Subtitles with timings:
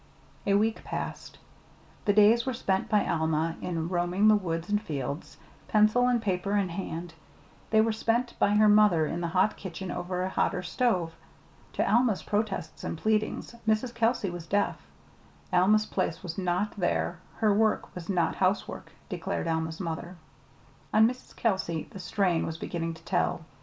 [0.47, 1.37] A week passed.
[2.05, 6.57] The days were spent by Alma in roaming the woods and fields, pencil and paper
[6.57, 7.13] in hand;
[7.69, 11.13] they were spent by her mother in the hot kitchen over a hotter stove.
[11.73, 13.93] To Alma's protests and pleadings Mrs.
[13.93, 14.81] Kelsey was deaf.
[15.53, 20.15] Alma's place was not there, her work was not housework, declared Alma's mother.
[20.91, 21.35] On Mrs.
[21.35, 23.41] Kelsey the strain was beginning to tell.